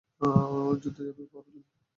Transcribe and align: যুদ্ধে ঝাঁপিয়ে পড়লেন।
যুদ্ধে 0.81 1.01
ঝাঁপিয়ে 1.07 1.29
পড়লেন। 1.33 1.63